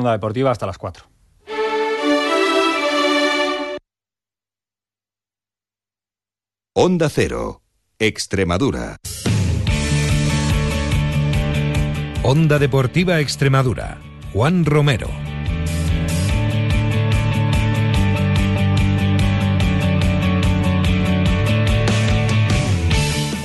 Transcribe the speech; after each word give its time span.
Onda 0.00 0.12
Deportiva 0.12 0.50
hasta 0.50 0.66
las 0.66 0.78
4. 0.78 1.04
Onda 6.74 7.10
Cero, 7.10 7.60
Extremadura. 7.98 8.96
Onda 12.22 12.58
Deportiva 12.58 13.20
Extremadura, 13.20 13.98
Juan 14.32 14.64
Romero. 14.64 15.29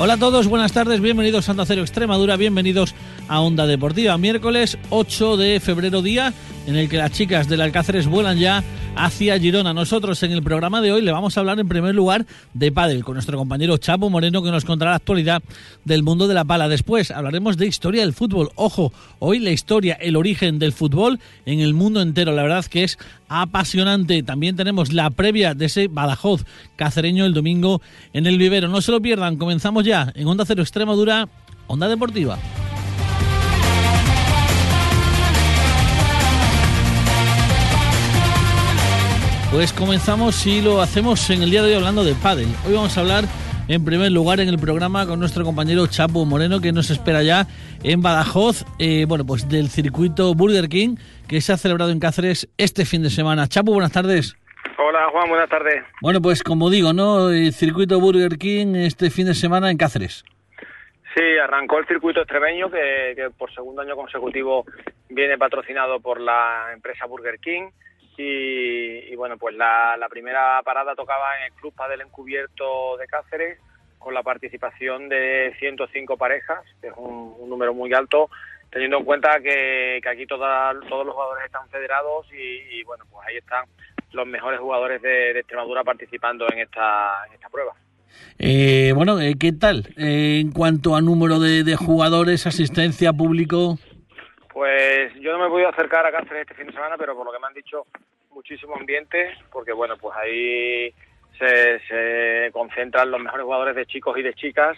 Hola 0.06 0.14
a 0.14 0.18
todos, 0.18 0.46
buenas 0.46 0.72
tardes, 0.72 1.02
bienvenidos 1.02 1.50
a 1.50 1.54
Onda 1.54 1.66
Cero 1.66 1.82
Extremadura, 1.82 2.38
bienvenidos 2.38 2.94
a 3.28 3.42
Onda 3.42 3.66
Deportiva. 3.66 4.16
Miércoles 4.20 4.78
8 4.92 5.36
de 5.36 5.60
febrero, 5.60 6.04
día 6.04 6.32
en 6.68 6.76
el 6.76 6.90
que 6.90 6.98
las 6.98 7.12
chicas 7.12 7.50
del 7.50 7.62
Alcáceres 7.62 8.06
vuelan 8.06 8.38
ya 8.38 8.64
hacia 8.96 9.40
Girona. 9.40 9.74
Nosotros 9.74 10.22
en 10.24 10.32
el 10.32 10.44
programa 10.44 10.82
de 10.82 10.92
hoy 10.92 11.02
le 11.02 11.12
vamos 11.12 11.36
a 11.36 11.40
hablar 11.40 11.60
en 11.60 11.68
primer 11.68 11.94
lugar 11.94 12.26
de 12.54 12.72
pádel 12.72 13.04
con 13.04 13.16
nuestro 13.16 13.38
compañero 13.38 13.78
Chapo 13.78 14.10
Moreno 14.10 14.42
que 14.42 14.52
nos 14.52 14.66
contará 14.66 14.92
la 14.92 14.98
actualidad 14.98 15.44
del 15.84 16.04
mundo 16.04 16.28
de 16.28 16.34
la 16.34 16.46
pala. 16.46 16.68
Después 16.68 17.12
hablaremos 17.12 17.58
de 17.58 17.68
historia 17.68 18.02
del 18.02 18.14
fútbol. 18.14 18.50
Ojo, 18.56 18.94
hoy 19.20 19.40
la 19.40 19.52
historia, 19.52 19.96
el 19.96 20.16
origen 20.16 20.60
del 20.60 20.74
fútbol 20.74 21.20
en 21.46 21.60
el 21.60 21.74
mundo 21.74 22.02
entero. 22.02 22.32
La 22.32 22.44
verdad 22.44 22.66
que 22.66 22.84
es 22.84 22.98
apasionante. 23.28 24.24
También 24.24 24.56
tenemos 24.56 24.94
la 24.94 25.10
previa 25.10 25.54
de 25.54 25.66
ese 25.66 25.88
Badajoz 25.88 26.46
cacereño 26.76 27.26
el 27.26 27.34
domingo 27.34 27.82
en 28.14 28.26
el 28.26 28.38
vivero. 28.38 28.68
No 28.68 28.82
se 28.82 28.92
lo 28.92 29.02
pierdan. 29.02 29.38
Comenzamos 29.38 29.84
ya 29.84 30.12
en 30.16 30.28
Onda 30.28 30.46
Cero 30.46 30.62
Extremadura, 30.62 31.28
Onda 31.68 31.88
Deportiva. 31.88 32.38
Pues 39.56 39.72
comenzamos 39.72 40.46
y 40.46 40.62
lo 40.62 40.82
hacemos 40.82 41.30
en 41.30 41.42
el 41.42 41.50
día 41.50 41.64
de 41.64 41.70
hoy 41.70 41.76
hablando 41.76 42.04
de 42.04 42.14
pádel. 42.14 42.48
Hoy 42.68 42.74
vamos 42.74 42.98
a 42.98 43.00
hablar 43.00 43.24
en 43.70 43.86
primer 43.86 44.12
lugar 44.12 44.42
en 44.42 44.50
el 44.50 44.60
programa 44.60 45.08
con 45.08 45.18
nuestro 45.18 45.46
compañero 45.46 45.88
Chapo 45.88 46.26
Moreno 46.26 46.60
que 46.60 46.74
nos 46.74 46.90
espera 46.90 47.24
ya 47.24 47.48
en 47.82 48.02
Badajoz, 48.02 48.66
eh, 48.80 49.06
bueno 49.08 49.24
pues 49.26 49.48
del 49.48 49.70
circuito 49.70 50.34
Burger 50.36 50.68
King 50.68 50.98
que 51.30 51.40
se 51.40 51.54
ha 51.54 51.58
celebrado 51.58 51.92
en 51.92 52.02
Cáceres 52.02 52.50
este 52.58 52.84
fin 52.84 53.02
de 53.02 53.10
semana. 53.10 53.48
Chapo, 53.48 53.72
buenas 53.72 53.94
tardes. 53.94 54.36
Hola 54.78 55.08
Juan, 55.14 55.30
buenas 55.30 55.50
tardes. 55.50 55.86
Bueno 56.02 56.22
pues 56.22 56.44
como 56.44 56.70
digo, 56.70 56.92
¿no? 56.92 57.30
El 57.30 57.54
circuito 57.54 58.02
Burger 58.02 58.38
King 58.38 58.76
este 58.76 59.10
fin 59.10 59.26
de 59.26 59.36
semana 59.36 59.72
en 59.72 59.78
Cáceres. 59.78 60.26
Sí, 61.16 61.24
arrancó 61.42 61.80
el 61.80 61.88
circuito 61.88 62.20
extremeño 62.20 62.70
que, 62.70 63.14
que 63.16 63.30
por 63.30 63.56
segundo 63.56 63.84
año 63.84 63.96
consecutivo 63.96 64.66
viene 65.08 65.38
patrocinado 65.38 66.02
por 66.02 66.20
la 66.20 66.74
empresa 66.74 67.06
Burger 67.06 67.40
King. 67.40 67.70
Y, 68.18 69.12
y, 69.12 69.16
bueno, 69.16 69.38
pues 69.38 69.56
la, 69.56 69.98
la, 69.98 70.08
primera 70.08 70.62
parada 70.64 70.96
tocaba 70.96 71.38
en 71.38 71.46
el 71.46 71.54
Club 71.54 71.74
Padel 71.76 72.02
Encubierto 72.02 72.96
de 72.98 73.08
Cáceres 73.08 73.60
con 74.00 74.14
la 74.14 74.24
participación 74.24 75.10
de 75.10 75.54
105 75.60 76.16
parejas, 76.16 76.64
que 76.80 76.88
es 76.88 76.94
un, 76.96 77.50
número 77.50 77.74
muy 77.74 77.94
alto, 77.94 78.30
teniendo 78.70 79.00
en 79.00 79.04
cuenta 79.06 79.40
que, 79.42 80.00
que 80.02 80.10
aquí 80.10 80.26
toda, 80.28 80.74
todos 80.88 81.06
los 81.06 81.16
jugadores 81.16 81.46
están 81.46 81.68
federados 81.70 82.28
y, 82.32 82.80
y, 82.80 82.84
bueno, 82.84 83.04
pues 83.12 83.28
ahí 83.28 83.38
están 83.38 83.66
los 84.12 84.28
mejores 84.28 84.60
jugadores 84.60 85.02
de, 85.02 85.32
Extremadura 85.40 85.84
participando 85.84 86.46
en 86.52 86.60
esta, 86.60 87.26
en 87.28 87.34
esta 87.34 87.50
prueba. 87.50 87.74
Eh, 88.40 88.94
bueno, 88.96 89.20
eh, 89.20 89.36
¿qué 89.40 89.52
tal? 89.52 89.90
Eh, 89.98 90.40
en 90.40 90.52
cuanto 90.52 90.96
a 90.96 91.02
número 91.02 91.40
de, 91.40 91.64
de 91.64 91.76
jugadores, 91.76 92.48
asistencia, 92.48 93.12
público... 93.14 93.78
Pues 94.56 95.14
yo 95.16 95.34
no 95.34 95.40
me 95.40 95.48
he 95.48 95.50
podido 95.50 95.68
acercar 95.68 96.06
a 96.06 96.14
Cáceres 96.14 96.44
este 96.44 96.54
fin 96.54 96.68
de 96.68 96.72
semana, 96.72 96.96
pero 96.98 97.14
por 97.14 97.26
lo 97.26 97.34
que 97.34 97.40
me 97.40 97.48
han 97.48 97.54
dicho, 97.54 97.88
muchísimo 98.32 98.74
ambiente, 98.78 99.36
porque 99.52 99.74
bueno, 99.74 99.98
pues 99.98 100.16
ahí 100.16 100.94
se, 101.38 102.50
concentran 102.54 103.12
los 103.12 103.20
mejores 103.20 103.44
jugadores 103.44 103.76
de 103.76 103.86
chicos 103.86 104.18
y 104.18 104.22
de 104.22 104.34
chicas. 104.34 104.78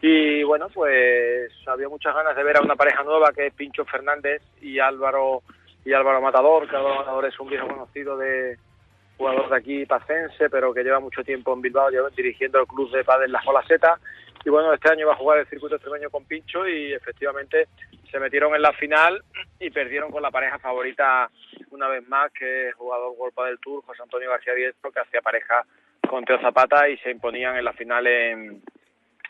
Y 0.00 0.42
bueno, 0.42 0.68
pues 0.74 1.52
había 1.68 1.88
muchas 1.88 2.16
ganas 2.16 2.34
de 2.34 2.42
ver 2.42 2.56
a 2.56 2.62
una 2.62 2.74
pareja 2.74 3.04
nueva 3.04 3.30
que 3.32 3.46
es 3.46 3.54
Pincho 3.54 3.84
Fernández 3.84 4.42
y 4.60 4.80
Álvaro 4.80 5.44
y 5.84 5.92
Álvaro 5.92 6.20
Matador, 6.20 6.68
que 6.68 6.74
Álvaro 6.74 6.96
Matador 6.96 7.26
es 7.26 7.38
un 7.38 7.48
viejo 7.48 7.68
conocido 7.68 8.18
de 8.18 8.58
jugador 9.18 9.50
de 9.50 9.56
aquí 9.56 9.86
pacense, 9.86 10.50
pero 10.50 10.74
que 10.74 10.82
lleva 10.82 10.98
mucho 10.98 11.22
tiempo 11.22 11.54
en 11.54 11.62
Bilbao 11.62 11.90
lleva, 11.90 12.08
dirigiendo 12.10 12.58
el 12.58 12.66
club 12.66 12.90
de 12.90 13.04
pádel 13.04 13.30
La 13.30 13.40
Jolaceta. 13.42 14.00
Y 14.44 14.50
bueno, 14.50 14.72
este 14.72 14.90
año 14.90 15.06
va 15.06 15.12
a 15.12 15.16
jugar 15.16 15.38
el 15.38 15.46
circuito 15.46 15.76
extremeño 15.76 16.10
con 16.10 16.24
Pincho 16.24 16.66
y 16.66 16.92
efectivamente 16.92 17.68
se 18.10 18.18
metieron 18.18 18.54
en 18.54 18.62
la 18.62 18.72
final 18.72 19.22
y 19.58 19.70
perdieron 19.70 20.10
con 20.10 20.22
la 20.22 20.30
pareja 20.30 20.58
favorita 20.58 21.30
una 21.70 21.88
vez 21.88 22.06
más, 22.08 22.32
que 22.32 22.68
es 22.68 22.74
jugador 22.74 23.14
World 23.16 23.48
del 23.48 23.60
Tour, 23.60 23.84
José 23.84 24.02
Antonio 24.02 24.30
García 24.30 24.54
Diestro, 24.54 24.92
que 24.92 25.00
hacía 25.00 25.20
pareja 25.20 25.64
con 26.08 26.24
Teo 26.24 26.40
Zapata 26.40 26.88
y 26.88 26.96
se 26.98 27.10
imponían 27.10 27.56
en 27.56 27.64
la 27.64 27.72
final 27.72 28.06
en, 28.06 28.62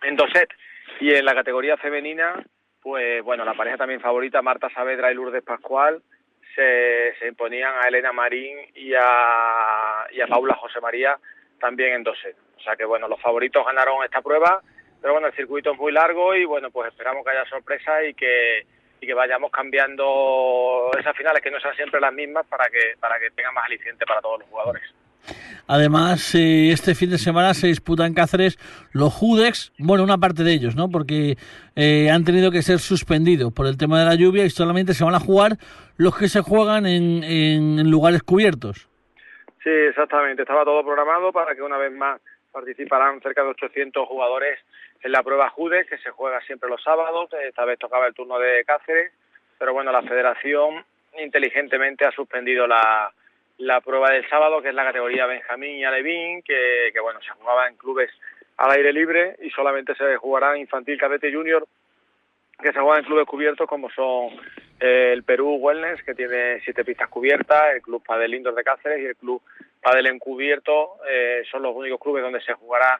en 0.03 0.17
dos 0.17 0.31
sets. 0.33 0.55
Y 1.01 1.13
en 1.13 1.25
la 1.25 1.35
categoría 1.35 1.77
femenina, 1.77 2.45
pues 2.83 3.23
bueno, 3.23 3.45
la 3.45 3.55
pareja 3.55 3.77
también 3.77 4.01
favorita, 4.01 4.43
Marta 4.43 4.71
Saavedra 4.71 5.11
y 5.11 5.15
Lourdes 5.15 5.43
Pascual, 5.43 6.03
se, 6.55 7.15
se 7.19 7.29
imponían 7.29 7.75
a 7.83 7.89
Elena 7.89 8.13
Marín 8.13 8.59
y 8.75 8.95
a, 8.95 10.07
y 10.13 10.21
a 10.21 10.27
Paula 10.27 10.55
José 10.55 10.81
María 10.81 11.19
también 11.61 11.95
en 11.95 12.03
dos 12.03 12.19
sets. 12.21 12.39
O 12.57 12.61
sea 12.61 12.77
que 12.77 12.85
bueno, 12.85 13.09
los 13.09 13.21
favoritos 13.21 13.65
ganaron 13.67 14.05
esta 14.05 14.23
prueba 14.23 14.63
pero 15.01 15.15
bueno, 15.15 15.29
el 15.29 15.35
circuito 15.35 15.73
es 15.73 15.79
muy 15.79 15.93
largo 15.93 16.35
y 16.35 16.45
bueno, 16.45 16.71
pues 16.71 16.89
esperamos 16.89 17.25
que 17.25 17.31
haya 17.31 17.49
sorpresa 17.49 18.05
y 18.05 18.15
que, 18.15 18.67
y 19.01 19.07
que 19.07 19.15
vayamos 19.15 19.51
cambiando 19.51 20.91
esas 20.99 21.17
finales, 21.17 21.43
que 21.43 21.51
no 21.51 21.61
sean 21.61 21.77
siempre 21.77 22.01
las 22.01 22.13
mismas, 22.13 22.47
para 22.47 22.69
que, 22.69 22.95
para 22.99 23.19
que 23.19 23.31
tengan 23.31 23.55
más 23.55 23.67
aliciente 23.67 24.05
para 24.07 24.21
todos 24.21 24.41
los 24.41 24.49
jugadores. 24.49 24.83
Además, 25.69 26.35
eh, 26.37 26.71
este 26.71 26.95
fin 26.95 27.11
de 27.11 27.19
semana 27.19 27.53
se 27.53 27.67
disputan 27.67 28.07
en 28.07 28.15
Cáceres 28.15 28.57
los 28.93 29.13
Judex, 29.13 29.73
bueno, 29.79 30.05
una 30.05 30.19
parte 30.19 30.45
de 30.45 30.53
ellos, 30.53 30.77
¿no? 30.77 30.89
Porque 30.89 31.37
eh, 31.75 32.11
han 32.11 32.25
tenido 32.25 32.53
que 32.53 32.63
ser 32.63 32.79
suspendidos 32.79 33.53
por 33.53 33.67
el 33.67 33.77
tema 33.77 33.99
de 33.99 34.07
la 34.07 34.15
lluvia 34.15 34.45
y 34.45 34.51
solamente 34.51 34.95
se 34.95 35.05
van 35.05 35.17
a 35.17 35.21
jugar 35.21 35.57
los 35.97 36.17
que 36.17 36.29
se 36.29 36.41
juegan 36.41 36.87
en, 36.87 37.25
en, 37.25 37.79
en 37.81 37.91
lugares 37.91 38.23
cubiertos. 38.23 38.89
Sí, 39.65 39.71
exactamente. 39.71 40.43
Estaba 40.43 40.65
todo 40.65 40.85
programado 40.85 41.33
para 41.33 41.57
que 41.57 41.63
una 41.63 41.77
vez 41.77 41.93
más 41.93 42.21
participarán 42.53 43.21
cerca 43.21 43.43
de 43.43 43.49
800 43.49 44.07
jugadores 44.07 44.61
en 45.07 45.13
la 45.13 45.23
prueba 45.23 45.51
Judex, 45.51 45.89
que 45.89 45.99
se 45.99 46.11
juega 46.11 46.41
siempre 46.41 46.69
los 46.69 46.83
sábados. 46.83 47.31
Esta 47.45 47.65
vez 47.65 47.79
tocaba 47.79 48.09
el 48.09 48.15
turno 48.15 48.41
de 48.41 48.65
Cáceres, 48.65 49.13
pero 49.57 49.73
bueno, 49.73 49.93
la 49.93 50.03
federación 50.03 50.85
inteligentemente 51.17 52.05
ha 52.05 52.11
suspendido 52.11 52.67
la, 52.67 53.13
la 53.59 53.81
prueba 53.81 54.11
del 54.11 54.29
sábado, 54.29 54.61
que 54.61 54.71
es 54.71 54.75
la 54.75 54.85
categoría 54.85 55.27
Benjamín 55.27 55.79
y 55.79 55.85
Alevín, 55.85 56.43
que, 56.43 56.93
bueno, 57.01 57.21
se 57.23 57.31
jugaba 57.31 57.69
en 57.69 57.77
clubes 57.77 58.11
al 58.57 58.73
aire 58.73 58.93
libre 58.93 59.37
y 59.43 59.51
solamente 59.51 59.95
se 59.95 60.17
jugará 60.17 60.59
infantil, 60.59 60.99
cadete 60.99 61.33
junior, 61.33 61.65
que 62.61 62.73
se 62.73 62.81
juegan 62.81 62.99
en 62.99 63.07
clubes 63.07 63.27
cubiertos 63.27 63.69
como 63.69 63.89
son 63.91 64.31
eh, 64.81 65.11
el 65.13 65.23
Perú 65.23 65.55
Wellness, 65.55 66.03
que 66.03 66.17
tiene 66.17 66.61
siete 66.65 66.85
pistas 66.85 67.09
cubiertas, 67.09 67.77
el 67.77 67.83
Club 67.83 68.03
Padel 68.05 68.35
Indoor 68.35 68.57
de 68.57 68.65
Cáceres 68.65 69.01
y 69.01 69.07
el 69.07 69.17
Club 69.17 69.41
Padel 69.81 70.07
Encubierto, 70.09 70.97
eh, 71.09 71.45
son 71.49 71.63
los 71.63 71.77
únicos 71.77 72.01
clubes 72.01 72.25
donde 72.25 72.41
se 72.41 72.55
jugará 72.55 72.99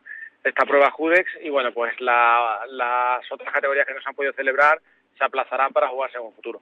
esta 0.49 0.65
prueba 0.65 0.91
Judex 0.91 1.29
y 1.43 1.51
bueno, 1.51 1.73
pues 1.73 1.93
la, 2.01 2.61
las 2.71 3.21
otras 3.31 3.53
categorías 3.53 3.87
que 3.87 3.95
no 3.95 4.01
se 4.01 4.09
han 4.09 4.15
podido 4.15 4.33
celebrar 4.33 4.81
se 5.19 5.25
aplazarán 5.25 5.73
para 5.73 5.89
jugarse 5.89 6.19
en 6.19 6.25
un 6.25 6.35
futuro. 6.35 6.61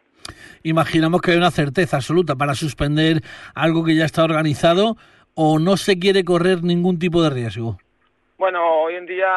Imaginamos 0.63 1.21
que 1.21 1.33
hay 1.33 1.37
una 1.37 1.51
certeza 1.51 1.97
absoluta 1.97 2.37
para 2.37 2.55
suspender 2.55 3.21
algo 3.55 3.85
que 3.85 3.97
ya 3.97 4.05
está 4.05 4.25
organizado 4.25 4.97
o 5.35 5.59
no 5.59 5.77
se 5.77 5.99
quiere 5.99 6.25
correr 6.25 6.63
ningún 6.63 6.99
tipo 6.99 7.23
de 7.23 7.31
riesgo. 7.31 7.77
Bueno, 8.39 8.83
hoy 8.83 8.95
en 8.95 9.07
día 9.07 9.31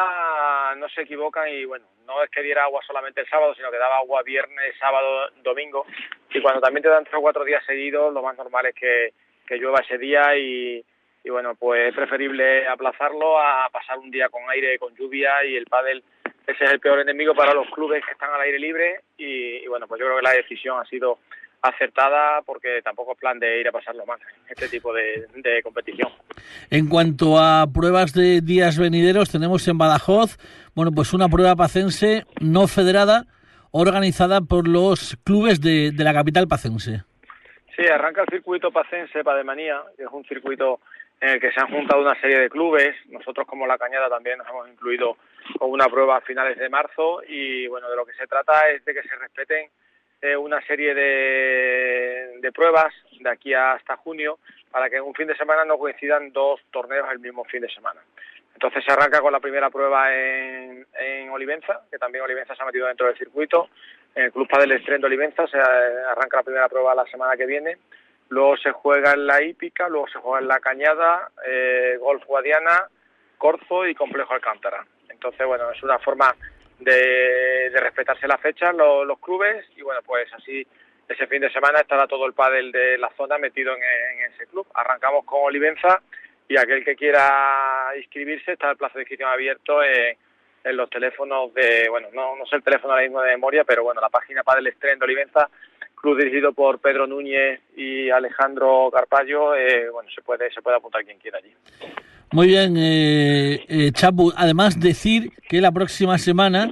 no 0.76 0.88
se 0.88 1.02
equivocan 1.02 1.48
y 1.48 1.64
bueno, 1.64 1.84
no 2.06 2.22
es 2.22 2.30
que 2.30 2.42
diera 2.42 2.64
agua 2.64 2.80
solamente 2.86 3.20
el 3.20 3.28
sábado, 3.28 3.54
sino 3.54 3.70
que 3.70 3.76
daba 3.76 3.98
agua 3.98 4.22
viernes, 4.22 4.74
sábado, 4.78 5.30
domingo. 5.42 5.84
Y 6.32 6.40
cuando 6.40 6.60
también 6.60 6.82
te 6.82 6.88
dan 6.88 7.04
tres 7.04 7.16
o 7.16 7.20
cuatro 7.20 7.44
días 7.44 7.64
seguidos, 7.66 8.14
lo 8.14 8.22
más 8.22 8.36
normal 8.36 8.66
es 8.66 8.74
que, 8.74 9.12
que 9.46 9.56
llueva 9.56 9.80
ese 9.80 9.98
día 9.98 10.36
y, 10.36 10.84
y 11.28 11.30
bueno, 11.30 11.54
pues 11.56 11.90
es 11.90 11.94
preferible 11.94 12.66
aplazarlo 12.66 13.38
a 13.38 13.68
pasar 13.70 13.98
un 13.98 14.10
día 14.10 14.30
con 14.30 14.40
aire, 14.48 14.78
con 14.78 14.94
lluvia 14.94 15.44
y 15.44 15.56
el 15.56 15.66
pádel 15.66 16.02
ese 16.46 16.64
es 16.64 16.70
el 16.70 16.80
peor 16.80 17.00
enemigo 17.00 17.34
para 17.34 17.52
los 17.52 17.68
clubes 17.68 18.02
que 18.02 18.12
están 18.12 18.32
al 18.32 18.40
aire 18.40 18.58
libre 18.58 19.02
y, 19.18 19.56
y 19.62 19.66
bueno, 19.66 19.86
pues 19.86 20.00
yo 20.00 20.06
creo 20.06 20.16
que 20.16 20.22
la 20.22 20.32
decisión 20.32 20.80
ha 20.80 20.86
sido 20.86 21.18
acertada 21.60 22.40
porque 22.46 22.80
tampoco 22.82 23.12
es 23.12 23.18
plan 23.18 23.38
de 23.38 23.60
ir 23.60 23.68
a 23.68 23.72
pasarlo 23.72 24.06
mal 24.06 24.18
este 24.48 24.68
tipo 24.68 24.90
de, 24.94 25.26
de, 25.34 25.62
competición. 25.62 26.08
En 26.70 26.88
cuanto 26.88 27.38
a 27.38 27.66
pruebas 27.74 28.14
de 28.14 28.40
días 28.40 28.78
venideros, 28.78 29.30
tenemos 29.30 29.68
en 29.68 29.76
Badajoz, 29.76 30.38
bueno, 30.74 30.92
pues 30.92 31.12
una 31.12 31.28
prueba 31.28 31.56
pacense 31.56 32.24
no 32.40 32.68
federada, 32.68 33.24
organizada 33.70 34.40
por 34.40 34.66
los 34.66 35.18
clubes 35.24 35.60
de, 35.60 35.90
de 35.90 36.04
la 36.04 36.14
capital 36.14 36.48
pacense. 36.48 37.02
Sí, 37.78 37.86
arranca 37.86 38.22
el 38.22 38.28
circuito 38.28 38.72
pacense 38.72 39.22
Pademanía, 39.22 39.80
que 39.96 40.02
es 40.02 40.08
un 40.10 40.24
circuito 40.24 40.80
en 41.20 41.28
el 41.30 41.40
que 41.40 41.50
se 41.52 41.60
han 41.60 41.70
juntado 41.70 42.02
una 42.02 42.20
serie 42.20 42.38
de 42.38 42.50
clubes. 42.50 42.94
Nosotros 43.06 43.46
como 43.46 43.66
La 43.66 43.78
Cañada 43.78 44.08
también 44.08 44.38
nos 44.38 44.48
hemos 44.48 44.68
incluido 44.68 45.16
con 45.58 45.70
una 45.70 45.86
prueba 45.86 46.16
a 46.16 46.20
finales 46.20 46.58
de 46.58 46.68
marzo 46.68 47.22
y 47.26 47.66
bueno, 47.66 47.88
de 47.90 47.96
lo 47.96 48.06
que 48.06 48.12
se 48.12 48.26
trata 48.26 48.68
es 48.70 48.84
de 48.84 48.94
que 48.94 49.02
se 49.02 49.16
respeten 49.16 49.68
eh, 50.20 50.36
una 50.36 50.60
serie 50.62 50.94
de, 50.94 52.38
de 52.40 52.52
pruebas 52.52 52.92
de 53.20 53.30
aquí 53.30 53.54
hasta 53.54 53.96
junio 53.96 54.38
para 54.70 54.90
que 54.90 54.96
en 54.96 55.04
un 55.04 55.14
fin 55.14 55.26
de 55.26 55.36
semana 55.36 55.64
no 55.64 55.78
coincidan 55.78 56.32
dos 56.32 56.60
torneos 56.70 57.08
el 57.10 57.20
mismo 57.20 57.44
fin 57.44 57.62
de 57.62 57.70
semana. 57.70 58.00
Entonces 58.54 58.84
se 58.84 58.92
arranca 58.92 59.20
con 59.20 59.32
la 59.32 59.38
primera 59.38 59.70
prueba 59.70 60.12
en, 60.12 60.84
en 60.98 61.30
Olivenza, 61.30 61.82
que 61.90 61.98
también 61.98 62.24
Olivenza 62.24 62.56
se 62.56 62.62
ha 62.62 62.66
metido 62.66 62.88
dentro 62.88 63.06
del 63.06 63.16
circuito. 63.16 63.68
En 64.16 64.24
el 64.24 64.32
Club 64.32 64.48
Padel 64.48 64.72
Estreno 64.72 65.02
de 65.02 65.06
Olivenza 65.06 65.46
se 65.46 65.58
arranca 65.58 66.38
la 66.38 66.42
primera 66.42 66.68
prueba 66.68 66.94
la 66.94 67.04
semana 67.06 67.36
que 67.36 67.46
viene. 67.46 67.76
Luego 68.30 68.56
se 68.58 68.72
juega 68.72 69.12
en 69.12 69.26
la 69.26 69.42
Hípica, 69.42 69.88
luego 69.88 70.08
se 70.08 70.18
juega 70.18 70.40
en 70.40 70.48
la 70.48 70.60
Cañada, 70.60 71.30
eh, 71.46 71.96
Golf 71.98 72.24
Guadiana, 72.26 72.86
Corzo 73.38 73.86
y 73.86 73.94
Complejo 73.94 74.34
Alcántara. 74.34 74.84
Entonces, 75.08 75.46
bueno, 75.46 75.70
es 75.70 75.82
una 75.82 75.98
forma 75.98 76.34
de, 76.78 77.70
respetarse 77.74 78.28
las 78.28 78.40
fechas, 78.40 78.74
los, 78.74 79.18
clubes, 79.20 79.64
y 79.76 79.82
bueno, 79.82 80.00
pues 80.04 80.32
así 80.34 80.66
ese 81.08 81.26
fin 81.26 81.40
de 81.40 81.50
semana 81.50 81.80
estará 81.80 82.06
todo 82.06 82.26
el 82.26 82.34
pádel 82.34 82.70
de 82.70 82.98
la 82.98 83.10
zona 83.16 83.38
metido 83.38 83.74
en, 83.74 83.82
ese 84.32 84.46
club. 84.46 84.66
Arrancamos 84.74 85.24
con 85.24 85.40
Olivenza 85.42 86.02
y 86.46 86.58
aquel 86.58 86.84
que 86.84 86.96
quiera 86.96 87.92
inscribirse 87.96 88.52
está 88.52 88.70
el 88.70 88.76
plazo 88.76 88.94
de 88.98 89.02
inscripción 89.02 89.30
abierto 89.30 89.82
en, 89.82 90.16
los 90.64 90.90
teléfonos 90.90 91.54
de, 91.54 91.88
bueno, 91.88 92.08
no, 92.12 92.36
no 92.36 92.44
sé 92.44 92.56
el 92.56 92.62
teléfono 92.62 92.92
ahora 92.92 93.04
mismo 93.04 93.22
de 93.22 93.30
memoria, 93.30 93.64
pero 93.64 93.84
bueno, 93.84 94.02
la 94.02 94.10
página 94.10 94.42
Padel 94.42 94.66
Estreno 94.66 94.98
de 94.98 95.04
Olivenza, 95.06 95.48
club 96.00 96.18
dirigido 96.18 96.52
por 96.52 96.80
Pedro 96.80 97.06
Núñez 97.06 97.60
y 97.76 98.10
Alejandro 98.10 98.90
Carpallo, 98.92 99.54
eh, 99.54 99.90
bueno, 99.90 100.08
se 100.14 100.22
puede, 100.22 100.50
se 100.52 100.62
puede 100.62 100.76
apuntar 100.76 101.04
quien 101.04 101.18
quiera 101.18 101.38
allí. 101.38 101.52
Muy 102.32 102.48
bien, 102.48 102.76
eh, 102.76 103.64
eh, 103.68 103.90
Chapu. 103.92 104.32
Además, 104.36 104.78
decir 104.78 105.32
que 105.48 105.60
la 105.60 105.72
próxima 105.72 106.18
semana 106.18 106.70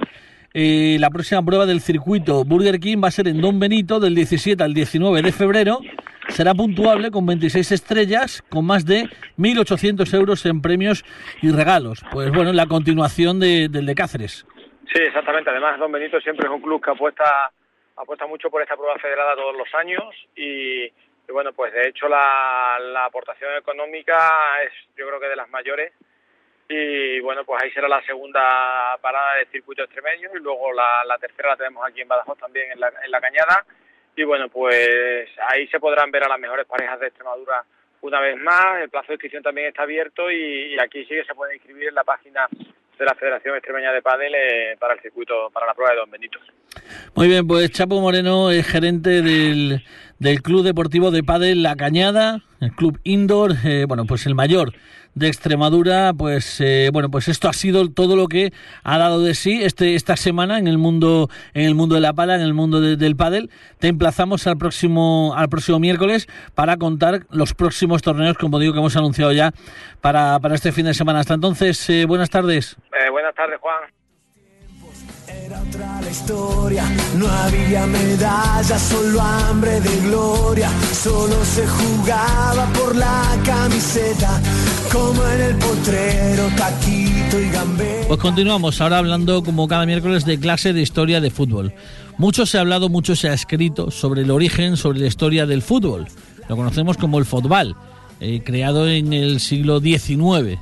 eh, 0.59 0.97
la 0.99 1.11
próxima 1.11 1.43
prueba 1.43 1.67
del 1.67 1.81
circuito 1.81 2.43
Burger 2.43 2.79
King 2.79 2.97
va 3.03 3.09
a 3.09 3.11
ser 3.11 3.27
en 3.27 3.41
Don 3.41 3.59
Benito 3.59 3.99
del 3.99 4.15
17 4.15 4.63
al 4.63 4.73
19 4.73 5.21
de 5.21 5.31
febrero. 5.31 5.81
Será 6.29 6.55
puntuable 6.55 7.11
con 7.11 7.27
26 7.27 7.73
estrellas, 7.73 8.41
con 8.49 8.65
más 8.65 8.83
de 8.83 9.03
1.800 9.37 10.11
euros 10.15 10.43
en 10.47 10.63
premios 10.63 11.05
y 11.43 11.51
regalos. 11.51 12.03
Pues 12.11 12.31
bueno, 12.31 12.53
la 12.53 12.65
continuación 12.65 13.39
de, 13.39 13.69
del 13.69 13.85
de 13.85 13.93
Cáceres. 13.93 14.47
Sí, 14.91 14.99
exactamente. 14.99 15.51
Además, 15.51 15.77
Don 15.77 15.91
Benito 15.91 16.19
siempre 16.21 16.47
es 16.47 16.51
un 16.51 16.61
club 16.61 16.83
que 16.83 16.89
apuesta, 16.89 17.23
apuesta 17.97 18.25
mucho 18.25 18.49
por 18.49 18.61
esta 18.61 18.75
prueba 18.75 18.97
federada 18.99 19.35
todos 19.35 19.55
los 19.55 19.73
años 19.75 20.15
y, 20.35 20.89
bueno, 21.29 21.51
pues 21.53 21.73
de 21.73 21.89
hecho 21.89 22.07
la, 22.07 22.77
la 22.79 23.05
aportación 23.05 23.55
económica 23.57 24.17
es 24.63 24.71
yo 24.95 25.07
creo 25.07 25.19
que 25.19 25.27
de 25.27 25.35
las 25.35 25.49
mayores. 25.49 25.93
Y 26.69 27.21
bueno, 27.21 27.45
pues 27.45 27.63
ahí 27.63 27.71
será 27.71 27.87
la 27.87 28.01
segunda 28.03 28.97
parada 29.01 29.35
del 29.35 29.47
circuito 29.47 29.83
extremeño 29.83 30.29
y 30.35 30.39
luego 30.39 30.73
la, 30.73 31.17
tercera 31.19 31.49
la 31.49 31.57
tenemos 31.57 31.85
aquí 31.87 32.01
en 32.01 32.09
Badajoz 32.09 32.37
también 32.37 32.71
en 32.71 32.79
la, 32.79 32.91
en 33.03 33.09
la 33.09 33.21
Cañada. 33.21 33.65
Y 34.15 34.23
bueno, 34.23 34.49
pues 34.49 35.29
ahí 35.49 35.67
se 35.67 35.79
podrán 35.79 36.11
ver 36.11 36.25
a 36.25 36.29
las 36.29 36.39
mejores 36.39 36.65
parejas 36.65 36.99
de 36.99 37.07
Extremadura 37.07 37.63
una 38.01 38.19
vez 38.19 38.37
más, 38.37 38.81
el 38.81 38.89
plazo 38.89 39.07
de 39.07 39.13
inscripción 39.15 39.43
también 39.43 39.67
está 39.67 39.83
abierto 39.83 40.29
y, 40.31 40.77
aquí 40.79 41.03
sí 41.05 41.09
que 41.09 41.25
se 41.25 41.35
puede 41.35 41.55
inscribir 41.55 41.89
en 41.89 41.95
la 41.95 42.03
página 42.03 42.47
de 42.97 43.05
la 43.05 43.15
Federación 43.15 43.55
Extremeña 43.55 43.91
de 43.91 44.01
Padel 44.01 44.33
eh, 44.35 44.77
para 44.79 44.93
el 44.93 45.01
circuito, 45.01 45.49
para 45.51 45.65
la 45.67 45.73
prueba 45.73 45.93
de 45.93 45.99
Don 45.99 46.11
Benito. 46.11 46.39
Muy 47.15 47.27
bien, 47.27 47.47
pues 47.47 47.71
Chapo 47.71 47.99
Moreno 47.99 48.51
es 48.51 48.67
gerente 48.67 49.21
del, 49.21 49.83
del 50.19 50.41
Club 50.41 50.63
Deportivo 50.63 51.11
de 51.11 51.23
Padel 51.23 51.63
La 51.63 51.75
Cañada, 51.75 52.41
el 52.59 52.71
club 52.71 52.99
indoor, 53.03 53.55
eh, 53.63 53.85
bueno, 53.87 54.05
pues 54.05 54.25
el 54.25 54.35
mayor 54.35 54.73
de 55.17 55.27
Extremadura, 55.27 56.13
pues 56.13 56.61
eh, 56.61 56.89
bueno, 56.93 57.09
pues 57.09 57.27
esto 57.27 57.49
ha 57.49 57.53
sido 57.53 57.89
todo 57.89 58.15
lo 58.15 58.27
que 58.27 58.53
ha 58.83 58.97
dado 58.97 59.23
de 59.23 59.33
sí 59.33 59.63
este 59.63 59.95
esta 59.95 60.15
semana 60.15 60.59
en 60.59 60.67
el 60.67 60.77
mundo 60.77 61.29
en 61.53 61.65
el 61.65 61.73
mundo 61.73 61.95
de 61.95 62.01
la 62.01 62.13
pala, 62.13 62.35
en 62.35 62.41
el 62.41 62.53
mundo 62.53 62.79
del 62.81 63.15
pádel. 63.15 63.49
Te 63.79 63.87
emplazamos 63.87 64.45
al 64.45 64.57
próximo 64.57 65.33
al 65.35 65.49
próximo 65.49 65.79
miércoles 65.79 66.27
para 66.53 66.77
contar 66.77 67.25
los 67.31 67.53
próximos 67.55 68.01
torneos, 68.03 68.37
como 68.37 68.59
digo 68.59 68.73
que 68.73 68.79
hemos 68.79 68.95
anunciado 68.95 69.31
ya 69.31 69.53
para, 70.01 70.39
para 70.39 70.55
este 70.55 70.71
fin 70.71 70.85
de 70.85 70.93
semana. 70.93 71.19
Hasta 71.19 71.33
entonces, 71.33 71.89
eh, 71.89 72.05
buenas 72.05 72.29
tardes. 72.29 72.77
Eh, 72.93 73.09
buenas 73.09 73.33
tardes, 73.33 73.59
Juan. 73.59 74.06
Era 75.45 75.61
otra 75.61 76.01
la 76.01 76.09
historia, 76.09 76.83
no 77.17 77.27
había 77.27 77.85
medalla, 77.85 78.79
solo 78.79 79.21
hambre 79.21 79.79
de 79.81 80.01
gloria, 80.07 80.69
solo 80.93 81.43
se 81.45 81.65
jugaba 81.67 82.65
por 82.73 82.95
la 82.95 83.23
camiseta, 83.45 84.41
como 84.91 85.25
en 85.27 85.41
el 85.41 85.55
potrero, 85.55 86.47
taquito 86.57 87.39
y 87.39 87.49
gambeta. 87.49 88.07
Pues 88.07 88.19
continuamos 88.19 88.81
ahora 88.81 88.97
hablando 88.97 89.43
como 89.43 89.67
cada 89.67 89.85
miércoles 89.85 90.25
de 90.25 90.39
clase 90.39 90.73
de 90.73 90.81
historia 90.81 91.21
de 91.21 91.29
fútbol. 91.29 91.73
Mucho 92.17 92.45
se 92.45 92.57
ha 92.57 92.61
hablado, 92.61 92.89
mucho 92.89 93.15
se 93.15 93.29
ha 93.29 93.33
escrito 93.33 93.91
sobre 93.91 94.21
el 94.21 94.31
origen, 94.31 94.75
sobre 94.75 94.99
la 94.99 95.07
historia 95.07 95.45
del 95.45 95.61
fútbol. 95.61 96.07
Lo 96.49 96.55
conocemos 96.55 96.97
como 96.97 97.19
el 97.19 97.25
fútbol, 97.25 97.75
eh, 98.19 98.41
creado 98.43 98.87
en 98.87 99.13
el 99.13 99.39
siglo 99.39 99.79
XIX 99.79 100.57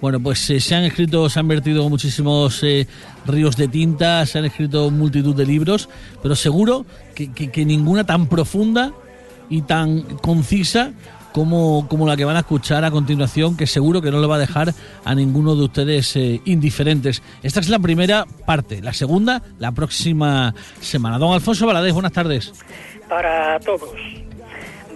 bueno, 0.00 0.18
pues 0.20 0.48
eh, 0.50 0.60
se 0.60 0.74
han 0.74 0.84
escrito, 0.84 1.28
se 1.28 1.40
han 1.40 1.48
vertido 1.48 1.88
muchísimos 1.88 2.62
eh, 2.62 2.86
ríos 3.26 3.56
de 3.56 3.68
tinta, 3.68 4.24
se 4.26 4.38
han 4.38 4.46
escrito 4.46 4.90
multitud 4.90 5.34
de 5.34 5.44
libros, 5.44 5.88
pero 6.22 6.34
seguro 6.34 6.86
que, 7.14 7.64
ninguna 7.64 8.04
tan 8.04 8.26
profunda 8.26 8.92
y 9.50 9.62
tan 9.62 10.02
concisa 10.22 10.92
como, 11.32 11.86
como, 11.88 12.06
la 12.06 12.16
que 12.16 12.24
van 12.24 12.36
a 12.36 12.40
escuchar 12.40 12.84
a 12.84 12.90
continuación, 12.90 13.56
que 13.56 13.66
seguro 13.66 14.00
que 14.00 14.10
no 14.10 14.20
le 14.20 14.26
va 14.26 14.36
a 14.36 14.38
dejar 14.38 14.74
a 15.04 15.14
ninguno 15.14 15.54
de 15.54 15.64
ustedes 15.64 16.16
eh, 16.16 16.40
indiferentes. 16.46 17.22
Esta 17.42 17.60
es 17.60 17.68
la 17.68 17.78
primera 17.78 18.24
parte, 18.46 18.80
la 18.80 18.94
segunda, 18.94 19.42
la 19.58 19.72
próxima 19.72 20.54
semana. 20.80 21.18
Don 21.18 21.34
Alfonso 21.34 21.66
Valadez, 21.66 21.92
buenas 21.92 22.12
tardes. 22.12 22.52
Para 23.08 23.60
todos 23.60 23.90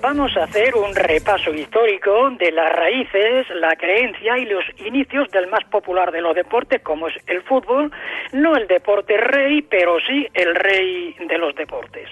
vamos 0.05 0.37
a 0.37 0.45
hacer 0.45 0.77
un 0.77 0.95
repaso 0.95 1.55
histórico 1.55 2.29
de 2.33 2.53
las 2.53 2.71
raíces, 2.71 3.47
la 3.55 3.75
creencia 3.75 4.37
y 4.37 4.45
los 4.45 4.63
inicios 4.85 5.31
del 5.31 5.47
más 5.47 5.65
popular 5.65 6.13
de 6.13 6.21
los 6.21 6.35
deportes, 6.35 6.83
como 6.83 7.09
es 7.09 7.15
el 7.27 7.41
fútbol, 7.41 7.91
no 8.35 8.55
el 8.55 8.67
deporte 8.67 9.17
rey, 9.17 9.63
pero 9.63 9.97
sí 10.07 10.29
el 10.35 10.55
rey 10.57 11.17
de 11.27 11.39
los 11.39 11.55
deportes. 11.55 12.11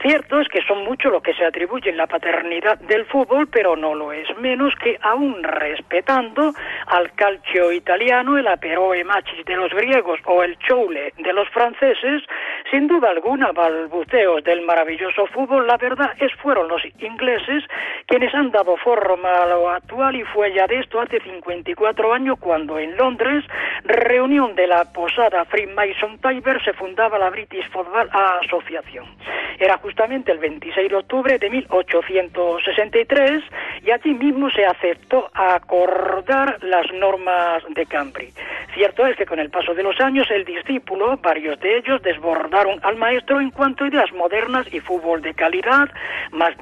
Cierto 0.00 0.40
es 0.40 0.48
que 0.48 0.62
son 0.62 0.84
muchos 0.84 1.10
los 1.10 1.22
que 1.22 1.34
se 1.34 1.44
atribuyen 1.44 1.96
la 1.96 2.06
paternidad 2.06 2.78
del 2.78 3.04
fútbol, 3.04 3.48
pero 3.48 3.76
no 3.76 3.94
lo 3.94 4.12
es 4.12 4.28
menos 4.38 4.72
que 4.76 4.96
aún 5.02 5.42
respetando 5.42 6.54
al 6.86 7.12
calcio 7.14 7.72
italiano, 7.72 8.38
el 8.38 8.46
aperoe 8.46 9.02
machis 9.04 9.44
de 9.44 9.56
los 9.56 9.72
griegos 9.74 10.20
o 10.24 10.44
el 10.44 10.56
choule 10.60 11.12
de 11.18 11.32
los 11.32 11.48
franceses, 11.50 12.22
sin 12.70 12.86
duda 12.86 13.10
alguna 13.10 13.50
balbuceos 13.52 14.44
del 14.44 14.62
maravilloso 14.62 15.26
fútbol, 15.26 15.66
la 15.66 15.76
verdad 15.76 16.12
es 16.20 16.32
fueron 16.36 16.68
los 16.68 16.82
ingleses 17.18 17.64
quienes 18.06 18.34
han 18.34 18.50
dado 18.50 18.76
forma 18.76 19.42
a 19.42 19.46
lo 19.46 19.68
actual 19.68 20.16
y 20.16 20.22
fue 20.22 20.52
ya 20.54 20.66
de 20.66 20.80
esto 20.80 21.00
hace 21.00 21.20
54 21.20 22.14
años 22.14 22.38
cuando 22.40 22.78
en 22.78 22.96
Londres, 22.96 23.44
reunión 23.84 24.54
de 24.54 24.66
la 24.66 24.90
posada 24.92 25.44
Freemason 25.44 26.18
Tiber, 26.18 26.62
se 26.64 26.72
fundaba 26.72 27.18
la 27.18 27.30
British 27.30 27.68
Football 27.70 28.08
Association. 28.42 29.04
Era 29.58 29.76
justamente 29.78 30.32
el 30.32 30.38
26 30.38 30.88
de 30.88 30.96
octubre 30.96 31.38
de 31.38 31.50
1863 31.50 33.42
y 33.84 33.90
allí 33.90 34.14
mismo 34.14 34.48
se 34.50 34.64
aceptó 34.64 35.28
acordar 35.34 36.58
las 36.62 36.90
normas 36.92 37.62
de 37.74 37.84
Cambridge. 37.84 38.34
Cierto 38.74 39.06
es 39.06 39.16
que 39.16 39.26
con 39.26 39.40
el 39.40 39.50
paso 39.50 39.74
de 39.74 39.82
los 39.82 40.00
años 40.00 40.30
el 40.30 40.44
discípulo, 40.44 41.16
varios 41.16 41.58
de 41.60 41.78
ellos, 41.78 42.00
desbordaron 42.02 42.78
al 42.84 42.96
maestro 42.96 43.40
en 43.40 43.50
cuanto 43.50 43.84
a 43.84 43.88
ideas 43.88 44.12
modernas 44.12 44.72
y 44.72 44.80
fútbol 44.80 45.20
de 45.20 45.34
calidad, 45.34 45.90
más 46.30 46.56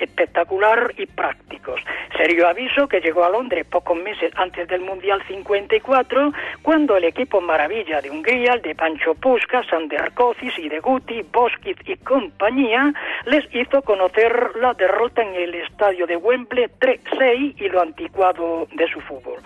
espectacular 0.00 0.92
y 0.96 1.06
prácticos. 1.06 1.80
Serio 2.16 2.48
aviso 2.48 2.88
que 2.88 3.00
llegó 3.00 3.24
a 3.24 3.30
Londres 3.30 3.66
pocos 3.66 3.96
meses 3.96 4.32
antes 4.36 4.66
del 4.68 4.80
Mundial 4.80 5.22
54, 5.28 6.32
cuando 6.62 6.96
el 6.96 7.04
equipo 7.04 7.40
maravilla 7.40 8.00
de 8.00 8.10
Hungría, 8.10 8.54
el 8.54 8.62
de 8.62 8.74
Pancho 8.74 9.14
Pusca, 9.14 9.62
Sander 9.64 10.12
Kocis 10.14 10.58
y 10.58 10.68
de 10.68 10.80
Guti, 10.80 11.22
Boskic 11.30 11.86
y 11.86 11.96
compañía, 11.96 12.92
les 13.26 13.44
hizo 13.54 13.82
conocer 13.82 14.56
la 14.56 14.72
derrota 14.74 15.22
en 15.22 15.34
el 15.34 15.54
estadio 15.56 16.06
de 16.06 16.16
Wembley 16.16 16.66
3-6 16.80 17.54
y 17.60 17.68
lo 17.68 17.82
anticuado 17.82 18.66
de 18.72 18.88
su 18.88 19.00
fútbol. 19.02 19.40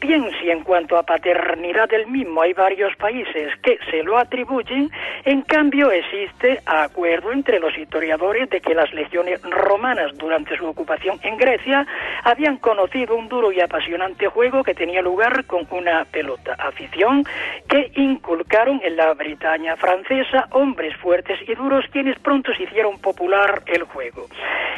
Bien, 0.00 0.30
si 0.38 0.50
en 0.50 0.62
cuanto 0.62 0.96
a 0.96 1.02
paternidad 1.02 1.88
del 1.88 2.06
mismo 2.06 2.42
hay 2.42 2.52
varios 2.52 2.94
países 2.96 3.52
que 3.62 3.78
se 3.90 4.02
lo 4.02 4.18
atribuyen, 4.18 4.90
en 5.24 5.42
cambio 5.42 5.90
existe 5.90 6.60
acuerdo 6.66 7.32
entre 7.32 7.58
los 7.58 7.76
historiadores 7.76 8.50
de 8.50 8.60
que 8.60 8.74
las 8.74 8.92
legiones 8.92 9.40
romanas 9.42 10.16
durante 10.16 10.56
su 10.56 10.66
ocupación 10.66 11.18
en 11.22 11.36
Grecia 11.38 11.86
habían 12.24 12.58
conocido 12.58 13.16
un 13.16 13.28
duro 13.28 13.52
y 13.52 13.60
apasionante 13.60 14.28
juego 14.28 14.62
que 14.62 14.74
tenía 14.74 15.02
lugar 15.02 15.44
con 15.46 15.66
una 15.70 16.04
pelota, 16.04 16.54
afición 16.58 17.24
que 17.68 17.90
inculcaron 17.94 18.80
en 18.84 18.96
la 18.96 19.14
Bretaña 19.14 19.76
francesa 19.76 20.48
hombres 20.50 20.96
fuertes 20.96 21.38
y 21.46 21.54
duros 21.54 21.84
quienes 21.92 22.18
pronto 22.18 22.52
se 22.54 22.64
hicieron 22.64 22.98
popular 22.98 23.62
el 23.66 23.84
juego. 23.84 24.26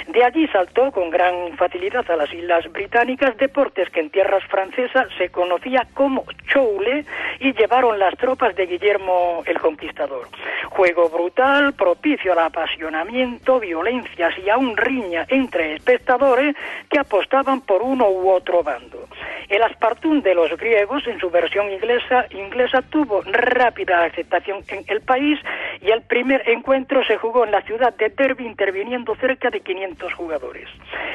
De 0.09 0.25
allí 0.25 0.49
saltó 0.49 0.91
con 0.91 1.11
gran 1.11 1.57
facilidad 1.57 2.11
a 2.11 2.17
las 2.17 2.33
Islas 2.33 2.65
Británicas, 2.73 3.37
deportes 3.37 3.89
que 3.91 4.00
en 4.00 4.11
tierras 4.11 4.43
francesas 4.45 5.07
se 5.17 5.29
conocía 5.29 5.87
como 5.95 6.25
choule 6.49 7.05
y 7.39 7.53
llevaron 7.53 7.99
las 7.99 8.17
tropas 8.17 8.57
de 8.57 8.67
Guillermo 8.67 9.43
el 9.47 9.59
Conquistador. 9.61 10.27
Juego 10.71 11.09
brutal, 11.11 11.75
propicio 11.75 12.33
al 12.33 12.41
apasionamiento, 12.41 13.61
violencias 13.61 14.35
y 14.45 14.50
aún 14.50 14.77
riña 14.77 15.27
entre 15.29 15.75
espectadores 15.75 16.57
que 16.89 16.99
apostaban 17.11 17.61
por 17.62 17.83
uno 17.83 18.09
u 18.09 18.31
otro 18.31 18.62
bando. 18.62 19.09
El 19.49 19.64
Aspartum 19.64 20.23
de 20.23 20.33
los 20.33 20.57
griegos, 20.57 21.05
en 21.09 21.19
su 21.19 21.29
versión 21.29 21.69
inglesa, 21.73 22.26
inglesa, 22.31 22.83
tuvo 22.83 23.23
rápida 23.23 24.05
aceptación 24.05 24.62
en 24.69 24.85
el 24.87 25.00
país 25.00 25.40
y 25.83 25.90
el 25.90 26.02
primer 26.02 26.49
encuentro 26.49 27.02
se 27.05 27.17
jugó 27.17 27.45
en 27.45 27.50
la 27.50 27.62
ciudad 27.62 27.93
de 27.97 28.11
Derby, 28.11 28.47
interviniendo 28.47 29.17
cerca 29.17 29.50
de 29.50 29.61
500 29.61 30.14
jugadores. 30.14 30.69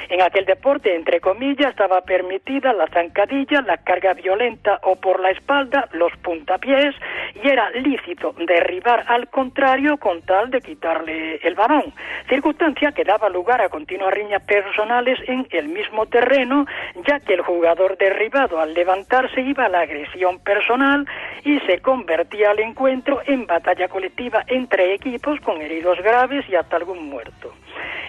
En 0.10 0.22
aquel 0.22 0.44
deporte, 0.44 0.94
entre 0.94 1.22
comillas, 1.22 1.70
estaba 1.70 2.02
permitida 2.02 2.74
la 2.74 2.88
zancadilla, 2.88 3.62
la 3.62 3.78
carga 3.78 4.14
violenta 4.14 4.82
o 4.84 4.98
por 4.98 5.22
la 5.22 5.32
espalda, 5.32 5.88
los 5.94 6.12
puntapiés, 6.18 6.94
y 7.44 7.48
era 7.48 7.70
lícito 7.72 8.34
derribar 8.38 9.04
al 9.08 9.28
contrario 9.28 9.98
con 9.98 10.22
tal 10.22 10.50
de 10.50 10.62
quitarle 10.62 11.36
el 11.44 11.56
balón, 11.56 11.94
circunstancia 12.30 12.92
que 12.92 13.04
daba 13.04 13.30
lugar 13.30 13.62
a 13.62 13.70
continuas 13.70 14.14
riñas 14.14 14.42
personales 14.44 15.20
en 15.28 15.48
el 15.52 15.68
mismo 15.68 16.06
terreno, 16.06 16.66
ya 17.08 17.20
que 17.20 17.34
el 17.34 17.42
jugador 17.42 17.98
derribado 17.98 18.60
al 18.60 18.74
levantarse 18.74 19.42
iba 19.42 19.66
a 19.66 19.70
la 19.70 19.82
agresión 19.82 20.40
personal 20.40 21.08
y 21.44 21.60
se 21.62 21.80
convertía 21.80 22.52
al 22.52 22.60
encuentro 22.60 23.22
en 23.26 23.46
batalla 23.46 23.88
colectiva 23.88 24.44
entre 24.48 24.94
equipos 24.94 25.40
con 25.42 25.62
heridos 25.62 26.00
graves 26.02 26.46
y 26.50 26.56
hasta 26.56 26.78
algún 26.78 27.10
muerto. 27.10 27.54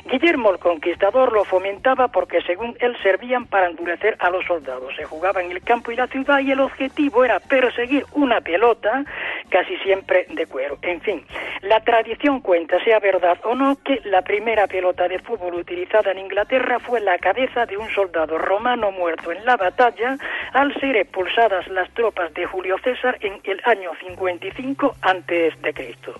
Guillermo 0.08 0.52
el 0.52 0.60
Conquistador 0.60 1.32
lo 1.32 1.44
fomentaba 1.44 2.06
porque 2.08 2.40
según 2.42 2.76
él 2.78 2.96
servían 3.02 3.46
para 3.46 3.66
endurecer 3.66 4.16
a 4.20 4.30
los 4.30 4.44
soldados. 4.46 4.94
Se 4.94 5.04
jugaba 5.04 5.42
en 5.42 5.50
el 5.50 5.60
campo 5.62 5.90
y 5.90 5.96
la 5.96 6.06
ciudad 6.06 6.38
y 6.38 6.52
el 6.52 6.60
objetivo 6.60 7.24
era 7.24 7.40
perseguir 7.40 8.04
una 8.12 8.40
pelota 8.40 9.04
casi 9.48 9.76
siempre 9.78 10.26
de 10.30 10.46
cuero. 10.46 10.78
En 10.82 11.00
fin, 11.00 11.24
la 11.62 11.80
tradición 11.80 12.40
cuenta, 12.40 12.82
sea 12.84 12.98
verdad 12.98 13.38
o 13.44 13.54
no, 13.54 13.76
que 13.82 14.00
la 14.04 14.22
primera 14.22 14.66
pelota 14.66 15.08
de 15.08 15.18
fútbol 15.18 15.54
utilizada 15.54 16.10
en 16.10 16.18
Inglaterra 16.18 16.78
fue 16.78 17.00
la 17.00 17.18
cabeza 17.18 17.66
de 17.66 17.76
un 17.76 17.88
soldado 17.90 18.38
romano 18.38 18.90
muerto 18.90 19.32
en 19.32 19.44
la 19.44 19.56
batalla 19.56 20.16
al 20.52 20.74
ser 20.80 20.96
expulsadas 20.96 21.66
las 21.68 21.90
tropas 21.90 22.32
de 22.34 22.46
Julio 22.46 22.76
César 22.82 23.18
en 23.20 23.40
el 23.44 23.60
año 23.64 23.90
55 24.00 24.96
antes 25.02 25.60
de 25.62 25.74
Cristo. 25.74 26.14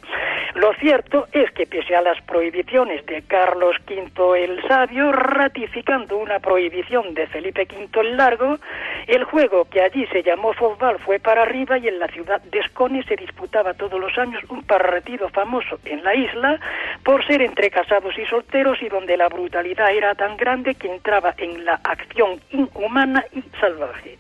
Lo 0.54 0.72
cierto 0.74 1.26
es 1.32 1.50
que 1.52 1.66
pese 1.66 1.94
a 1.94 2.00
las 2.00 2.20
prohibiciones 2.22 3.04
de 3.06 3.22
Carlos 3.22 3.76
V 3.86 4.44
el 4.44 4.62
Sabio, 4.66 5.12
ratificando 5.12 6.16
una 6.16 6.38
prohibición 6.38 7.14
de 7.14 7.26
Felipe 7.26 7.66
V 7.70 8.00
el 8.00 8.16
Largo, 8.16 8.58
el 9.06 9.24
juego 9.24 9.66
que 9.66 9.82
allí 9.82 10.06
se 10.06 10.22
llamó 10.22 10.52
fútbol 10.54 10.98
fue 11.00 11.18
para 11.18 11.42
arriba 11.42 11.78
y 11.78 11.88
en 11.88 11.98
la 11.98 12.08
ciudad 12.08 12.40
de 12.42 12.60
Se 12.76 13.16
disputaba 13.16 13.72
todos 13.72 13.98
los 13.98 14.16
años 14.18 14.42
un 14.50 14.62
partido 14.62 15.30
famoso 15.30 15.78
en 15.86 16.04
la 16.04 16.14
isla 16.14 16.60
por 17.02 17.26
ser 17.26 17.40
entre 17.40 17.70
casados 17.70 18.18
y 18.18 18.26
solteros 18.26 18.82
y 18.82 18.88
donde 18.90 19.16
la 19.16 19.28
brutalidad 19.28 19.94
era 19.94 20.14
tan 20.14 20.36
grande 20.36 20.74
que 20.74 20.92
entraba 20.92 21.34
en 21.38 21.64
la 21.64 21.80
acción 21.82 22.38
inhumana 22.50 23.24
y 23.32 23.42
salvaje. 23.58 24.18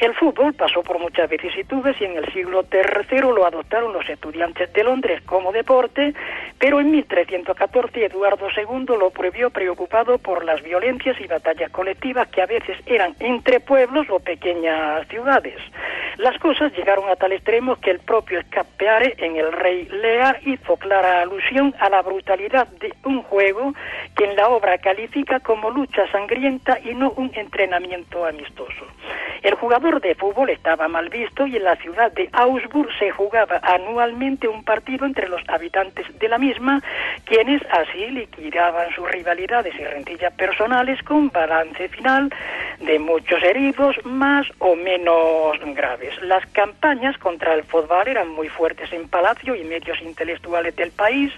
El 0.00 0.14
fútbol 0.14 0.52
pasó 0.52 0.82
por 0.82 0.98
muchas 0.98 1.30
vicisitudes 1.30 1.94
y 2.00 2.04
en 2.06 2.16
el 2.16 2.26
siglo 2.32 2.64
III 2.72 3.20
lo 3.20 3.46
adoptaron 3.46 3.92
los 3.92 4.08
estudiantes 4.08 4.72
de 4.72 4.82
Londres 4.82 5.22
como 5.24 5.52
deporte, 5.52 6.12
pero 6.62 6.78
en 6.78 6.92
1314 6.92 8.04
Eduardo 8.04 8.46
II 8.56 8.96
lo 8.96 9.10
prohibió 9.10 9.50
preocupado 9.50 10.18
por 10.18 10.44
las 10.44 10.62
violencias 10.62 11.20
y 11.20 11.26
batallas 11.26 11.72
colectivas 11.72 12.28
que 12.28 12.40
a 12.40 12.46
veces 12.46 12.78
eran 12.86 13.16
entre 13.18 13.58
pueblos 13.58 14.06
o 14.10 14.20
pequeñas 14.20 15.04
ciudades. 15.08 15.56
Las 16.18 16.38
cosas 16.38 16.72
llegaron 16.76 17.10
a 17.10 17.16
tal 17.16 17.32
extremo 17.32 17.74
que 17.80 17.90
el 17.90 17.98
propio 17.98 18.38
Escapeare 18.38 19.16
en 19.18 19.34
El 19.34 19.50
Rey 19.50 19.86
Lear 19.86 20.38
hizo 20.46 20.76
clara 20.76 21.22
alusión 21.22 21.74
a 21.80 21.88
la 21.88 22.00
brutalidad 22.00 22.68
de 22.68 22.94
un 23.06 23.22
juego 23.22 23.74
que 24.14 24.26
en 24.26 24.36
la 24.36 24.48
obra 24.48 24.78
califica 24.78 25.40
como 25.40 25.68
lucha 25.68 26.08
sangrienta 26.12 26.78
y 26.78 26.94
no 26.94 27.10
un 27.16 27.32
entrenamiento 27.34 28.24
amistoso. 28.24 28.86
El 29.42 29.54
jugador 29.56 30.00
de 30.00 30.14
fútbol 30.14 30.50
estaba 30.50 30.86
mal 30.86 31.08
visto 31.08 31.44
y 31.44 31.56
en 31.56 31.64
la 31.64 31.74
ciudad 31.74 32.12
de 32.12 32.28
Augsburg 32.32 32.88
se 33.00 33.10
jugaba 33.10 33.58
anualmente 33.64 34.46
un 34.46 34.62
partido 34.62 35.04
entre 35.04 35.28
los 35.28 35.42
habitantes 35.48 36.06
de 36.20 36.28
la 36.28 36.38
misma, 36.38 36.51
quienes 37.24 37.62
así 37.70 38.10
liquidaban 38.10 38.92
sus 38.94 39.10
rivalidades 39.10 39.74
y 39.78 39.84
rentillas 39.84 40.32
personales 40.34 41.02
con 41.02 41.28
balance 41.30 41.88
final 41.88 42.32
de 42.80 42.98
muchos 42.98 43.42
heridos 43.42 43.96
más 44.04 44.46
o 44.58 44.74
menos 44.74 45.58
graves. 45.74 46.20
Las 46.22 46.44
campañas 46.46 47.16
contra 47.18 47.54
el 47.54 47.64
fútbol 47.64 48.08
eran 48.08 48.28
muy 48.28 48.48
fuertes 48.48 48.92
en 48.92 49.08
Palacio 49.08 49.54
y 49.54 49.64
medios 49.64 50.00
intelectuales 50.02 50.74
del 50.76 50.90
país 50.90 51.32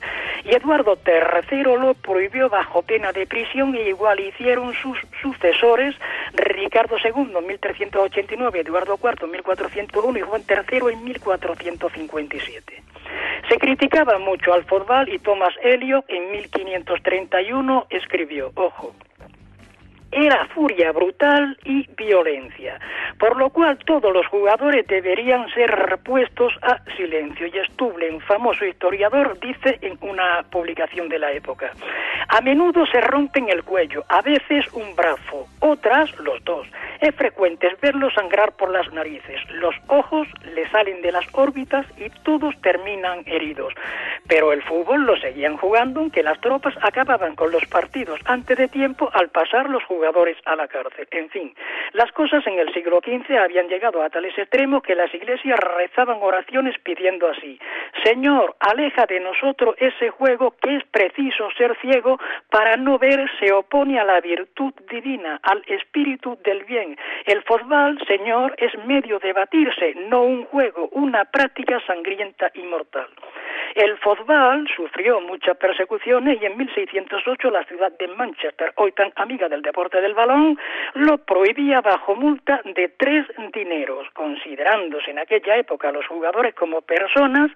y 0.45 0.55
Eduardo 0.55 0.99
III 1.07 1.63
lo 1.63 1.95
prohibió 1.95 2.49
bajo 2.49 2.83
pena 2.83 3.13
de 3.13 3.27
prisión 3.27 3.75
e 3.75 3.89
igual 3.89 4.21
hicieron 4.21 4.75
sus 4.75 4.99
sucesores 5.21 5.95
Ricardo 6.35 6.97
II 6.99 7.37
en 7.37 7.47
1389, 7.47 8.61
Eduardo 8.61 8.99
IV 9.03 9.25
en 9.25 9.31
1401 9.31 10.19
y 10.19 10.23
Juan 10.23 10.43
III 10.49 10.93
en 10.93 11.05
1457. 11.05 12.84
Se 13.49 13.59
criticaba 13.59 14.19
mucho 14.19 14.53
al 14.55 14.65
fútbol 14.65 15.09
y 15.09 15.19
Thomas 15.19 15.55
Elliot 15.63 16.05
en 16.09 16.31
1531 16.31 17.87
escribió, 17.91 18.51
ojo, 18.55 18.95
era 20.15 20.47
furia 20.47 20.93
brutal 20.93 21.59
y 21.65 21.89
violencia, 21.97 22.79
por 23.19 23.37
lo 23.37 23.51
cual 23.51 23.77
todos 23.85 24.13
los 24.13 24.27
jugadores 24.29 24.87
deberían 24.87 25.49
ser 25.51 25.71
repuestos 25.71 26.53
a 26.63 26.79
silencio. 26.97 27.49
Y 27.49 27.53
Stublen, 27.73 28.21
famoso 28.21 28.65
historiador, 28.65 29.39
dice 29.41 29.79
en 29.83 29.99
una 30.01 30.45
publicación 30.51 31.09
de 31.09 31.19
la 31.19 31.33
época, 31.33 31.73
a 32.29 32.41
menudo 32.41 32.87
se 32.87 33.01
rompen 33.01 33.49
el 33.49 33.65
cuello, 33.65 34.05
a 34.09 34.23
veces 34.23 34.73
un 34.73 34.95
brazo, 34.95 35.49
otras 35.59 36.17
los 36.21 36.43
dos. 36.45 36.67
Es 37.05 37.15
frecuente 37.17 37.69
verlos 37.83 38.15
sangrar 38.15 38.53
por 38.53 38.71
las 38.71 38.91
narices, 38.95 39.39
los 39.51 39.75
ojos 39.89 40.27
le 40.55 40.67
salen 40.71 41.03
de 41.03 41.13
las 41.13 41.27
órbitas 41.35 41.85
y 41.99 42.09
todos 42.23 42.59
terminan 42.63 43.23
heridos. 43.27 43.75
Pero 44.27 44.55
el 44.55 44.63
fútbol 44.63 45.05
lo 45.05 45.15
seguían 45.19 45.59
jugando, 45.59 46.01
aunque 46.01 46.23
las 46.23 46.41
tropas 46.41 46.73
acababan 46.81 47.37
con 47.37 47.53
los 47.53 47.67
partidos 47.67 48.19
antes 48.25 48.57
de 48.57 48.69
tiempo 48.69 49.11
al 49.13 49.29
pasar 49.29 49.69
los 49.69 49.85
jugadores 49.85 50.39
a 50.47 50.57
la 50.57 50.67
cárcel. 50.67 51.07
En 51.11 51.29
fin, 51.29 51.55
las 51.93 52.11
cosas 52.13 52.47
en 52.47 52.59
el 52.59 52.73
siglo 52.73 53.01
XV 53.05 53.37
habían 53.37 53.69
llegado 53.69 54.03
a 54.03 54.09
tales 54.09 54.39
extremos 54.39 54.83
que 54.83 54.95
las 54.95 55.13
iglesias 55.13 55.59
rezaban 55.77 56.17
oraciones 56.23 56.75
pidiendo 56.83 57.29
así, 57.29 57.61
Señor, 58.03 58.57
aleja 58.61 59.05
de 59.05 59.21
nosotros 59.21 59.75
ese 59.79 60.09
juego 60.09 60.55
que 60.63 60.77
es 60.77 60.85
preciso 60.85 61.51
ser 61.59 61.77
ciego 61.83 62.19
para 62.51 62.77
no 62.77 62.99
ver 62.99 63.31
se 63.39 63.53
opone 63.53 64.01
a 64.01 64.05
la 64.05 64.23
virtud 64.23 64.73
divina, 64.91 65.39
al 65.43 65.63
espíritu 65.67 66.39
del 66.45 66.65
bien. 66.65 66.94
El 67.27 67.43
fútbol, 67.43 67.99
Señor, 68.07 68.55
es 68.59 68.73
medio 68.87 69.19
de 69.19 69.33
batirse, 69.33 69.95
no 70.09 70.23
un 70.23 70.45
juego, 70.47 70.89
una 70.93 71.25
práctica 71.25 71.81
sangrienta 71.87 72.51
y 72.55 72.63
mortal. 72.63 73.07
El 73.75 73.99
fútbol 73.99 74.69
sufrió 74.77 75.21
muchas 75.21 75.57
persecuciones 75.57 76.41
y 76.41 76.47
en 76.47 76.57
1608 76.57 77.51
la 77.51 77.65
ciudad 77.65 77.91
de 77.99 78.07
Manchester, 78.07 78.73
hoy 78.77 78.93
tan 78.93 79.13
amiga 79.17 79.49
del 79.49 79.63
deporte 79.63 80.01
del 80.01 80.15
balón, 80.15 80.57
lo 80.95 81.19
prohibía 81.19 81.81
bajo 81.81 82.15
multa 82.15 82.61
de 82.65 82.91
tres 82.91 83.27
dineros, 83.53 84.09
considerándose 84.13 85.11
en 85.11 85.19
aquella 85.19 85.57
época 85.57 85.89
a 85.89 85.93
los 85.93 86.07
jugadores 86.07 86.55
como 86.55 86.83
personas 86.83 87.51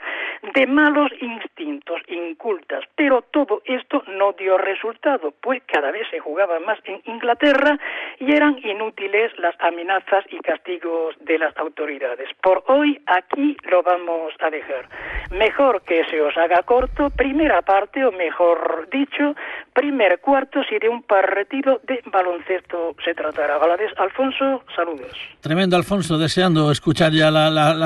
de 0.55 0.67
malos 0.67 1.13
instintos, 1.21 2.01
incultas. 2.09 2.83
Pero 2.97 3.23
todo 3.23 3.63
esto 3.65 4.03
no 4.09 4.33
dio 4.33 4.59
resultado, 4.59 5.33
pues 5.41 5.63
cada 5.67 5.93
vez 5.93 6.09
se 6.11 6.19
jugaba 6.19 6.59
más 6.59 6.81
en 6.87 7.01
Inglaterra 7.05 7.79
y 8.19 8.35
eran 8.35 8.59
inútiles 8.65 9.39
las 9.39 9.55
amenazas 9.61 10.25
y 10.31 10.39
castigos 10.41 11.15
de 11.21 11.39
las 11.39 11.57
autoridades. 11.59 12.29
Por 12.43 12.65
hoy 12.67 13.01
aquí 13.07 13.57
lo 13.71 13.85
vamos 13.85 14.35
a 14.41 14.51
dejar. 14.51 14.89
Mejor 15.31 15.83
que 15.83 16.08
se 16.11 16.21
os 16.21 16.37
haga 16.37 16.63
corto, 16.63 17.11
primera 17.11 17.63
parte, 17.63 18.05
o 18.05 18.13
mejor 18.13 18.89
dicho, 18.91 19.35
primer 19.73 20.21
cuarto, 20.21 20.61
si 20.69 20.79
de 20.79 20.89
un 20.89 21.03
partido 21.03 21.81
de 21.87 22.03
baloncesto 22.11 22.97
se 23.05 23.15
tratara. 23.15 23.59
Valadez, 23.59 23.93
Alfonso, 23.99 24.65
saludos. 24.75 25.17
Tremendo, 25.41 25.77
Alfonso, 25.77 26.19
deseando 26.19 26.71
escuchar 26.71 27.13
ya 27.13 27.31
la, 27.31 27.51
la, 27.51 27.75